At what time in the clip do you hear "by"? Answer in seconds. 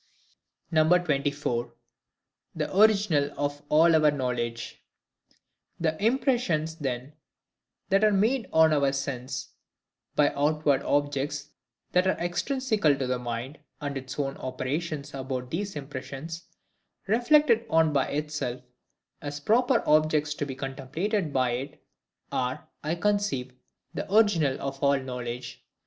10.15-10.33, 17.93-18.07, 21.31-21.51